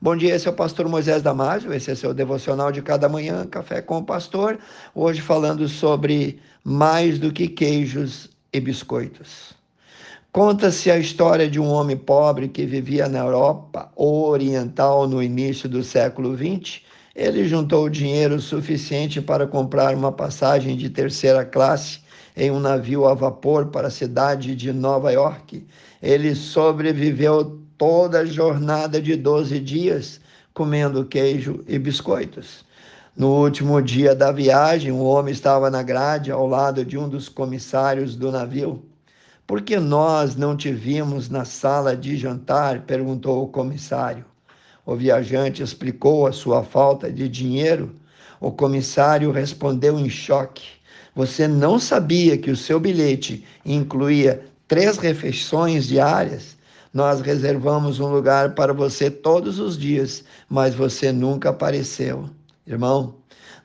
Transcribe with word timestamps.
Bom 0.00 0.14
dia, 0.14 0.36
esse 0.36 0.46
é 0.46 0.50
o 0.52 0.54
pastor 0.54 0.88
Moisés 0.88 1.22
Damásio, 1.22 1.74
esse 1.74 1.90
é 1.90 1.94
seu 1.96 2.14
devocional 2.14 2.70
de 2.70 2.80
cada 2.80 3.08
manhã, 3.08 3.44
Café 3.44 3.82
com 3.82 3.98
o 3.98 4.04
Pastor. 4.04 4.56
Hoje 4.94 5.20
falando 5.20 5.68
sobre 5.68 6.38
mais 6.62 7.18
do 7.18 7.32
que 7.32 7.48
queijos 7.48 8.30
e 8.52 8.60
biscoitos. 8.60 9.54
Conta-se 10.30 10.88
a 10.88 10.96
história 10.96 11.50
de 11.50 11.58
um 11.58 11.66
homem 11.66 11.96
pobre 11.96 12.46
que 12.46 12.64
vivia 12.64 13.08
na 13.08 13.18
Europa 13.18 13.90
Oriental 13.96 15.08
no 15.08 15.20
início 15.20 15.68
do 15.68 15.82
século 15.82 16.36
XX. 16.36 16.80
Ele 17.12 17.48
juntou 17.48 17.88
dinheiro 17.88 18.40
suficiente 18.40 19.20
para 19.20 19.48
comprar 19.48 19.96
uma 19.96 20.12
passagem 20.12 20.76
de 20.76 20.88
terceira 20.88 21.44
classe 21.44 21.98
em 22.36 22.52
um 22.52 22.60
navio 22.60 23.04
a 23.04 23.14
vapor 23.14 23.66
para 23.66 23.88
a 23.88 23.90
cidade 23.90 24.54
de 24.54 24.72
Nova 24.72 25.10
York. 25.10 25.66
Ele 26.00 26.36
sobreviveu 26.36 27.66
toda 27.78 28.18
a 28.18 28.26
jornada 28.26 29.00
de 29.00 29.14
12 29.14 29.60
dias 29.60 30.20
comendo 30.52 31.04
queijo 31.04 31.64
e 31.68 31.78
biscoitos. 31.78 32.66
No 33.16 33.28
último 33.28 33.80
dia 33.80 34.14
da 34.14 34.32
viagem, 34.32 34.90
um 34.90 35.04
homem 35.04 35.32
estava 35.32 35.70
na 35.70 35.82
grade 35.82 36.32
ao 36.32 36.46
lado 36.46 36.84
de 36.84 36.98
um 36.98 37.08
dos 37.08 37.28
comissários 37.28 38.16
do 38.16 38.32
navio. 38.32 38.84
Por 39.46 39.62
que 39.62 39.78
nós 39.78 40.36
não 40.36 40.56
te 40.56 40.72
vimos 40.72 41.30
na 41.30 41.44
sala 41.44 41.96
de 41.96 42.16
jantar? 42.16 42.82
perguntou 42.82 43.44
o 43.44 43.48
comissário. 43.48 44.24
O 44.84 44.96
viajante 44.96 45.62
explicou 45.62 46.26
a 46.26 46.32
sua 46.32 46.64
falta 46.64 47.10
de 47.10 47.28
dinheiro. 47.28 47.94
O 48.40 48.50
comissário 48.50 49.30
respondeu 49.30 49.98
em 49.98 50.10
choque: 50.10 50.68
Você 51.14 51.46
não 51.46 51.78
sabia 51.78 52.36
que 52.36 52.50
o 52.50 52.56
seu 52.56 52.78
bilhete 52.80 53.44
incluía 53.64 54.44
três 54.66 54.98
refeições 54.98 55.86
diárias? 55.86 56.57
Nós 56.92 57.20
reservamos 57.20 58.00
um 58.00 58.08
lugar 58.08 58.54
para 58.54 58.72
você 58.72 59.10
todos 59.10 59.58
os 59.58 59.76
dias, 59.76 60.24
mas 60.48 60.74
você 60.74 61.12
nunca 61.12 61.50
apareceu. 61.50 62.28
Irmão, 62.66 63.14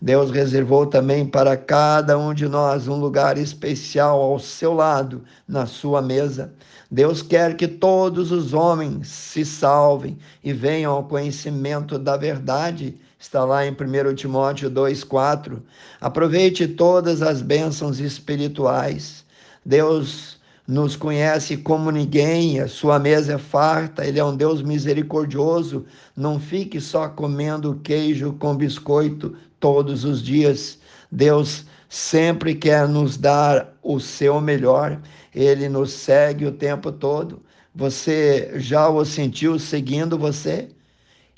Deus 0.01 0.31
reservou 0.31 0.85
também 0.85 1.25
para 1.25 1.55
cada 1.55 2.17
um 2.17 2.33
de 2.33 2.45
nós 2.47 2.89
um 2.89 2.95
lugar 2.95 3.37
especial 3.37 4.21
ao 4.21 4.37
seu 4.37 4.73
lado, 4.73 5.23
na 5.47 5.65
sua 5.65 6.01
mesa. 6.01 6.53
Deus 6.91 7.21
quer 7.21 7.55
que 7.55 7.67
todos 7.69 8.31
os 8.31 8.53
homens 8.53 9.07
se 9.07 9.45
salvem 9.45 10.17
e 10.43 10.51
venham 10.51 10.91
ao 10.91 11.05
conhecimento 11.05 11.97
da 11.97 12.17
verdade. 12.17 12.99
Está 13.17 13.45
lá 13.45 13.65
em 13.65 13.71
1 13.71 14.13
Timóteo 14.15 14.69
2,4. 14.69 15.61
Aproveite 16.01 16.67
todas 16.67 17.21
as 17.21 17.41
bênçãos 17.41 18.01
espirituais. 18.01 19.23
Deus 19.65 20.37
nos 20.67 20.95
conhece 20.95 21.57
como 21.57 21.91
ninguém, 21.91 22.59
a 22.59 22.67
sua 22.67 22.97
mesa 22.97 23.33
é 23.33 23.37
farta, 23.37 24.05
ele 24.05 24.19
é 24.19 24.23
um 24.23 24.35
Deus 24.35 24.61
misericordioso. 24.61 25.85
Não 26.15 26.39
fique 26.39 26.79
só 26.79 27.09
comendo 27.09 27.79
queijo 27.83 28.33
com 28.33 28.55
biscoito 28.55 29.35
todos 29.59 30.05
os 30.05 30.21
dias. 30.21 30.79
Deus 31.11 31.65
sempre 31.89 32.55
quer 32.55 32.87
nos 32.87 33.17
dar 33.17 33.73
o 33.83 33.99
seu 33.99 34.39
melhor, 34.39 34.99
ele 35.35 35.67
nos 35.67 35.91
segue 35.91 36.45
o 36.45 36.51
tempo 36.51 36.91
todo. 36.91 37.41
Você 37.75 38.53
já 38.55 38.87
o 38.87 39.03
sentiu 39.03 39.59
seguindo 39.59 40.17
você? 40.17 40.69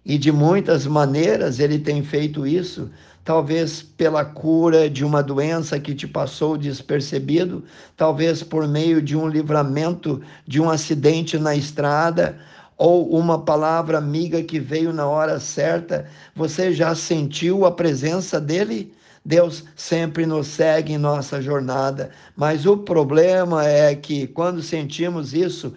E 0.06 0.20
de 0.20 0.31
muitas 0.31 0.86
maneiras 0.86 1.59
ele 1.59 1.80
tem 1.80 2.03
feito 2.03 2.46
isso 2.46 2.92
talvez 3.26 3.81
pela 3.81 4.23
cura 4.23 4.88
de 4.88 5.04
uma 5.04 5.23
doença 5.23 5.80
que 5.80 5.95
te 5.95 6.08
passou 6.08 6.56
despercebido, 6.56 7.64
talvez 7.98 8.44
por 8.44 8.68
meio 8.68 9.02
de 9.02 9.18
um 9.18 9.28
livramento 9.28 10.22
de 10.48 10.62
um 10.62 10.70
acidente 10.70 11.38
na 11.40 11.56
estrada, 11.56 12.38
ou 12.78 13.18
uma 13.18 13.44
palavra 13.44 13.98
amiga 13.98 14.44
que 14.44 14.59
veio 14.59 14.94
na 14.94 15.08
hora 15.08 15.40
certa, 15.40 16.06
você 16.36 16.72
já 16.72 16.94
sentiu 16.94 17.66
a 17.66 17.72
presença 17.72 18.40
dele? 18.40 18.94
Deus 19.23 19.64
sempre 19.76 20.28
nos 20.28 20.46
segue 20.46 20.94
em 20.94 21.00
nossa 21.00 21.42
jornada, 21.42 22.12
mas 22.36 22.68
o 22.68 22.78
problema 22.78 23.66
é 23.66 23.96
que 23.96 24.28
quando 24.28 24.62
sentimos 24.62 25.34
isso, 25.34 25.74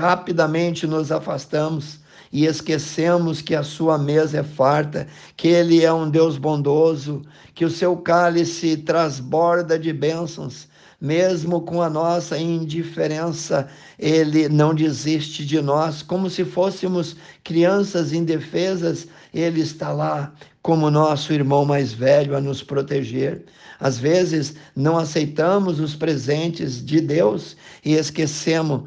rapidamente 0.00 0.84
nos 0.84 1.12
afastamos 1.12 2.00
e 2.32 2.46
esquecemos 2.46 3.40
que 3.40 3.54
a 3.54 3.62
sua 3.62 3.98
mesa 3.98 4.38
é 4.38 4.42
farta, 4.42 5.06
que 5.36 5.48
ele 5.48 5.84
é 5.84 5.92
um 5.92 6.08
Deus 6.10 6.36
bondoso, 6.36 7.22
que 7.54 7.64
o 7.64 7.70
seu 7.70 7.96
cálice 7.96 8.76
transborda 8.76 9.78
de 9.78 9.92
bênçãos. 9.92 10.68
Mesmo 11.00 11.60
com 11.60 11.80
a 11.80 11.88
nossa 11.88 12.36
indiferença, 12.36 13.68
ele 13.98 14.48
não 14.48 14.74
desiste 14.74 15.46
de 15.46 15.60
nós, 15.60 16.02
como 16.02 16.28
se 16.28 16.44
fôssemos 16.44 17.16
crianças 17.44 18.12
indefesas, 18.12 19.06
ele 19.32 19.60
está 19.60 19.92
lá 19.92 20.32
como 20.60 20.90
nosso 20.90 21.32
irmão 21.32 21.64
mais 21.64 21.92
velho 21.92 22.36
a 22.36 22.40
nos 22.40 22.62
proteger. 22.62 23.44
Às 23.78 23.96
vezes 23.98 24.56
não 24.74 24.98
aceitamos 24.98 25.78
os 25.78 25.94
presentes 25.94 26.84
de 26.84 27.00
Deus 27.00 27.56
e 27.84 27.94
esquecemos 27.94 28.82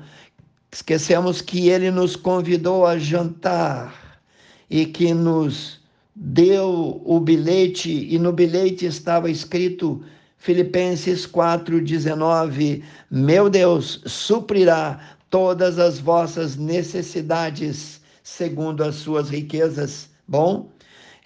Esquecemos 0.73 1.41
que 1.41 1.67
ele 1.67 1.91
nos 1.91 2.15
convidou 2.15 2.85
a 2.85 2.97
jantar 2.97 4.19
e 4.69 4.85
que 4.85 5.13
nos 5.13 5.81
deu 6.15 7.01
o 7.03 7.19
bilhete, 7.19 8.07
e 8.09 8.17
no 8.17 8.31
bilhete 8.31 8.85
estava 8.85 9.29
escrito 9.29 10.01
Filipenses 10.37 11.27
4,19: 11.27 12.83
Meu 13.11 13.49
Deus 13.49 14.01
suprirá 14.05 15.17
todas 15.29 15.77
as 15.77 15.99
vossas 15.99 16.55
necessidades 16.55 17.99
segundo 18.23 18.81
as 18.83 18.95
suas 18.95 19.29
riquezas. 19.29 20.09
Bom, 20.25 20.71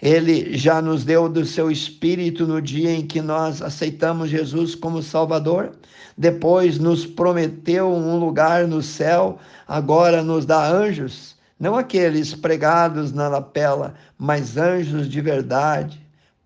ele 0.00 0.56
já 0.56 0.82
nos 0.82 1.04
deu 1.04 1.28
do 1.28 1.44
seu 1.44 1.70
espírito 1.70 2.46
no 2.46 2.60
dia 2.60 2.92
em 2.92 3.06
que 3.06 3.22
nós 3.22 3.62
aceitamos 3.62 4.28
Jesus 4.28 4.74
como 4.74 5.02
Salvador. 5.02 5.72
Depois 6.16 6.78
nos 6.78 7.06
prometeu 7.06 7.90
um 7.90 8.18
lugar 8.18 8.66
no 8.66 8.82
céu, 8.82 9.38
agora 9.66 10.22
nos 10.22 10.44
dá 10.44 10.66
anjos, 10.66 11.36
não 11.58 11.76
aqueles 11.76 12.34
pregados 12.34 13.12
na 13.12 13.28
lapela, 13.28 13.94
mas 14.18 14.56
anjos 14.56 15.08
de 15.08 15.20
verdade, 15.20 16.00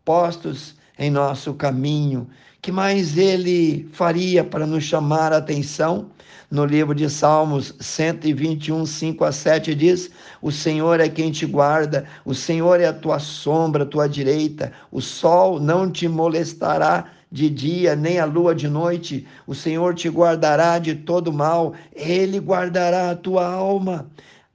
postos 0.05 0.77
em 0.99 1.11
nosso 1.11 1.55
caminho. 1.55 2.29
Que 2.63 2.71
mais 2.71 3.17
ele 3.17 3.89
faria 3.91 4.45
para 4.45 4.67
nos 4.67 4.85
chamar 4.85 5.33
a 5.33 5.39
atenção? 5.39 6.11
No 6.51 6.67
livro 6.67 6.95
de 6.95 7.09
Salmos 7.09 7.75
121, 7.81 8.85
5 8.85 9.25
a 9.25 9.33
7 9.33 9.75
diz: 9.75 10.11
O 10.43 10.53
Senhor 10.53 11.01
é 11.01 11.09
quem 11.09 11.31
te 11.31 11.47
guarda, 11.47 12.05
o 12.23 12.35
Senhor 12.35 12.79
é 12.79 12.87
a 12.87 12.93
tua 12.93 13.19
sombra, 13.19 13.85
a 13.85 13.87
tua 13.87 14.07
direita, 14.07 14.73
o 14.93 15.01
sol 15.01 15.59
não 15.59 15.91
te 15.91 16.07
molestará 16.07 17.07
de 17.33 17.49
dia, 17.49 17.97
nem 17.97 18.19
a 18.19 18.27
lua 18.27 18.55
de 18.55 18.69
noite. 18.69 19.27
O 19.47 19.55
Senhor 19.55 19.95
te 19.95 20.11
guardará 20.11 20.79
de 20.79 20.95
todo 20.97 21.33
mal, 21.33 21.73
ele 21.95 22.39
guardará 22.39 23.11
a 23.11 23.17
tua 23.17 23.47
alma. 23.47 24.11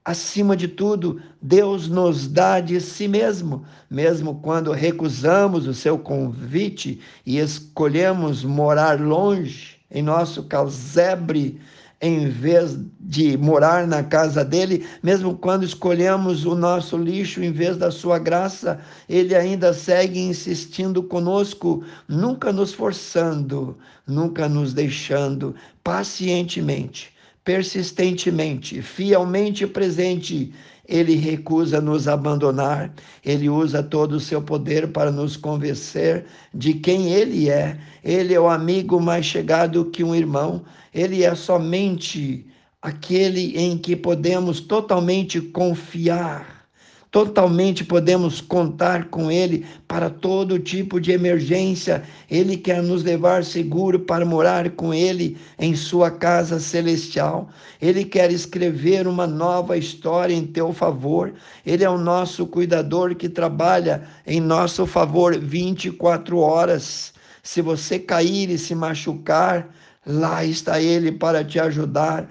Acima 0.06 0.56
de 0.56 0.68
tudo, 0.68 1.20
Deus 1.42 1.88
nos 1.88 2.28
dá 2.28 2.60
de 2.60 2.80
si 2.80 3.08
mesmo, 3.08 3.64
mesmo 3.90 4.36
quando 4.40 4.70
recusamos 4.70 5.66
o 5.66 5.74
seu 5.74 5.98
convite 5.98 7.00
e 7.26 7.40
escolhemos 7.40 8.44
morar 8.44 9.00
longe 9.00 9.78
em 9.90 10.04
nosso 10.04 10.44
casebre 10.44 11.60
em 12.00 12.28
vez 12.28 12.78
de 13.00 13.36
morar 13.36 13.84
na 13.84 14.04
casa 14.04 14.44
dele, 14.44 14.86
mesmo 15.02 15.36
quando 15.36 15.64
escolhemos 15.64 16.44
o 16.44 16.54
nosso 16.54 16.96
lixo 16.96 17.42
em 17.42 17.50
vez 17.50 17.76
da 17.76 17.90
sua 17.90 18.16
graça, 18.16 18.78
ele 19.08 19.34
ainda 19.34 19.74
segue 19.74 20.20
insistindo 20.20 21.02
conosco, 21.02 21.82
nunca 22.06 22.52
nos 22.52 22.72
forçando, 22.72 23.76
nunca 24.06 24.48
nos 24.48 24.72
deixando, 24.72 25.52
pacientemente, 25.82 27.15
persistentemente, 27.46 28.82
fielmente 28.82 29.68
presente 29.68 30.52
ele 30.88 31.14
recusa 31.14 31.80
nos 31.80 32.08
abandonar, 32.08 32.92
ele 33.24 33.48
usa 33.48 33.84
todo 33.84 34.14
o 34.16 34.20
seu 34.20 34.42
poder 34.42 34.88
para 34.88 35.12
nos 35.12 35.36
convencer 35.36 36.26
de 36.52 36.74
quem 36.74 37.12
ele 37.12 37.48
é. 37.48 37.78
Ele 38.02 38.34
é 38.34 38.40
o 38.40 38.48
amigo 38.48 39.00
mais 39.00 39.26
chegado 39.26 39.90
que 39.90 40.02
um 40.02 40.14
irmão, 40.14 40.64
ele 40.92 41.22
é 41.22 41.34
somente 41.36 42.46
aquele 42.82 43.56
em 43.56 43.78
que 43.78 43.94
podemos 43.94 44.60
totalmente 44.60 45.40
confiar 45.40 46.55
totalmente 47.16 47.82
podemos 47.82 48.42
contar 48.42 49.06
com 49.06 49.30
Ele 49.30 49.64
para 49.88 50.10
todo 50.10 50.58
tipo 50.58 51.00
de 51.00 51.12
emergência. 51.12 52.02
Ele 52.30 52.58
quer 52.58 52.82
nos 52.82 53.02
levar 53.02 53.42
seguro 53.42 54.00
para 54.00 54.26
morar 54.26 54.68
com 54.72 54.92
Ele 54.92 55.38
em 55.58 55.74
Sua 55.74 56.10
casa 56.10 56.60
celestial. 56.60 57.48
Ele 57.80 58.04
quer 58.04 58.30
escrever 58.30 59.08
uma 59.08 59.26
nova 59.26 59.78
história 59.78 60.34
em 60.34 60.46
teu 60.46 60.74
favor. 60.74 61.32
Ele 61.64 61.82
é 61.82 61.88
o 61.88 61.96
nosso 61.96 62.46
cuidador 62.46 63.14
que 63.14 63.30
trabalha 63.30 64.02
em 64.26 64.38
nosso 64.38 64.84
favor 64.84 65.38
24 65.38 66.36
horas. 66.38 67.14
Se 67.42 67.62
você 67.62 67.98
cair 67.98 68.50
e 68.50 68.58
se 68.58 68.74
machucar, 68.74 69.70
lá 70.06 70.44
está 70.44 70.82
Ele 70.82 71.10
para 71.10 71.42
te 71.42 71.58
ajudar 71.58 72.28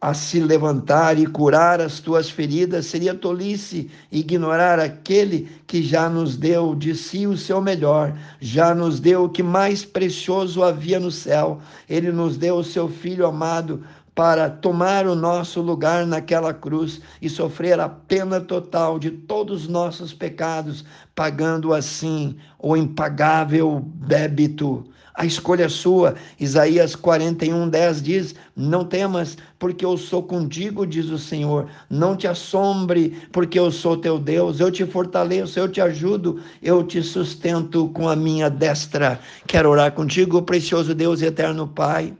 a 0.00 0.14
se 0.14 0.38
levantar 0.38 1.18
e 1.18 1.26
curar 1.26 1.80
as 1.80 1.98
tuas 1.98 2.30
feridas, 2.30 2.86
seria 2.86 3.12
tolice 3.12 3.90
ignorar 4.10 4.78
aquele 4.78 5.48
que 5.66 5.82
já 5.82 6.08
nos 6.08 6.36
deu 6.36 6.76
de 6.76 6.94
si 6.94 7.26
o 7.26 7.36
seu 7.36 7.60
melhor, 7.60 8.16
já 8.40 8.72
nos 8.72 9.00
deu 9.00 9.24
o 9.24 9.28
que 9.28 9.42
mais 9.42 9.84
precioso 9.84 10.62
havia 10.62 11.00
no 11.00 11.10
céu. 11.10 11.60
Ele 11.88 12.12
nos 12.12 12.36
deu 12.36 12.56
o 12.56 12.64
seu 12.64 12.88
filho 12.88 13.26
amado 13.26 13.82
para 14.14 14.48
tomar 14.48 15.08
o 15.08 15.16
nosso 15.16 15.60
lugar 15.60 16.06
naquela 16.06 16.54
cruz 16.54 17.00
e 17.20 17.28
sofrer 17.28 17.80
a 17.80 17.88
pena 17.88 18.40
total 18.40 18.96
de 18.96 19.10
todos 19.10 19.62
os 19.62 19.68
nossos 19.68 20.14
pecados, 20.14 20.84
pagando 21.16 21.74
assim 21.74 22.36
o 22.60 22.76
impagável 22.76 23.84
débito 23.96 24.86
a 25.14 25.24
escolha 25.24 25.64
é 25.64 25.68
sua. 25.68 26.16
Isaías 26.40 26.96
41, 26.96 27.68
10 27.68 28.02
diz: 28.02 28.34
Não 28.56 28.84
temas, 28.84 29.38
porque 29.58 29.84
eu 29.84 29.96
sou 29.96 30.24
contigo, 30.24 30.84
diz 30.84 31.08
o 31.08 31.18
Senhor. 31.18 31.68
Não 31.88 32.16
te 32.16 32.26
assombre, 32.26 33.22
porque 33.30 33.56
eu 33.56 33.70
sou 33.70 33.96
teu 33.96 34.18
Deus. 34.18 34.58
Eu 34.58 34.72
te 34.72 34.84
fortaleço, 34.84 35.58
eu 35.58 35.68
te 35.68 35.80
ajudo, 35.80 36.40
eu 36.60 36.82
te 36.82 37.00
sustento 37.00 37.88
com 37.90 38.08
a 38.08 38.16
minha 38.16 38.50
destra. 38.50 39.20
Quero 39.46 39.70
orar 39.70 39.92
contigo, 39.92 40.42
precioso 40.42 40.92
Deus 40.94 41.22
e 41.22 41.26
eterno 41.26 41.68
Pai. 41.68 42.12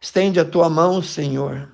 Estende 0.00 0.40
a 0.40 0.44
tua 0.44 0.68
mão, 0.68 1.00
Senhor, 1.00 1.68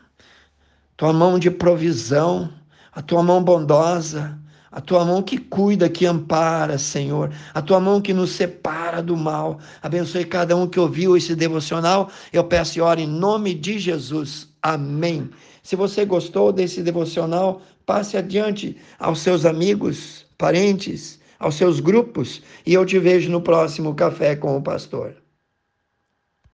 tua 0.97 1.12
mão 1.12 1.39
de 1.39 1.51
provisão, 1.51 2.53
a 2.93 3.01
tua 3.01 3.23
mão 3.23 3.43
bondosa 3.43 4.39
a 4.72 4.81
tua 4.81 5.05
mão 5.05 5.22
que 5.22 5.37
cuida, 5.37 5.88
que 5.88 6.06
ampara, 6.06 6.78
Senhor, 6.78 7.32
a 7.52 7.61
tua 7.61 7.81
mão 7.81 8.00
que 8.00 8.14
nos 8.14 8.31
separa 8.31 9.02
do 9.02 9.17
mal. 9.17 9.58
Abençoe 9.82 10.25
cada 10.25 10.56
um 10.56 10.67
que 10.67 10.78
ouviu 10.78 11.17
esse 11.17 11.34
devocional. 11.34 12.11
Eu 12.32 12.44
peço 12.44 12.78
e 12.78 12.81
oro 12.81 13.00
em 13.00 13.06
nome 13.06 13.55
de 13.55 13.78
Jesus. 13.78 14.49
Amém. 14.62 15.28
Se 15.62 15.75
você 15.76 16.05
gostou 16.05 16.52
desse 16.52 16.82
devocional, 16.82 17.62
passe 17.84 18.17
adiante 18.17 18.76
aos 18.99 19.20
seus 19.20 19.44
amigos, 19.44 20.25
parentes, 20.38 21.19
aos 21.38 21.55
seus 21.55 21.81
grupos 21.81 22.43
e 22.64 22.75
eu 22.75 22.84
te 22.84 22.99
vejo 22.99 23.31
no 23.31 23.40
próximo 23.40 23.94
Café 23.94 24.37
com 24.37 24.56
o 24.56 24.62
Pastor. 24.62 25.19